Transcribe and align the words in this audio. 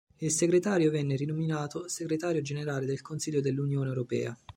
Il 0.17 0.31
segretario 0.31 0.89
venne 0.89 1.15
rinominato 1.15 1.87
"segretario 1.87 2.41
generale 2.41 2.87
del 2.87 3.01
Consiglio 3.03 3.39
dell'Unione 3.39 3.89
europea". 3.89 4.35